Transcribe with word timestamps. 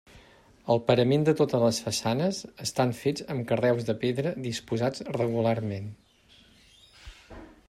El 0.75 0.79
parament 0.87 1.25
de 1.27 1.35
totes 1.41 1.61
les 1.65 1.81
façanes 1.89 2.39
estan 2.67 2.95
fets 3.01 3.27
amb 3.35 3.47
carreus 3.53 3.87
de 3.91 3.97
pedra 4.07 4.35
disposats 4.49 5.07
regularment. 5.23 5.91